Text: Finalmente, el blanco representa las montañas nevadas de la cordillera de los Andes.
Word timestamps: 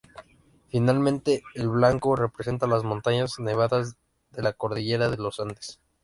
Finalmente, 0.69 1.43
el 1.53 1.69
blanco 1.69 2.15
representa 2.15 2.65
las 2.65 2.81
montañas 2.83 3.35
nevadas 3.39 3.97
de 4.31 4.41
la 4.41 4.51
cordillera 4.53 5.11
de 5.11 5.17
los 5.17 5.39
Andes. 5.39 5.79